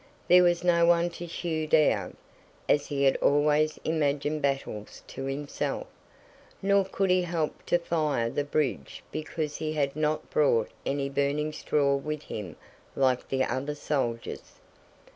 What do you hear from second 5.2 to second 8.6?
himself), nor could he help to fire the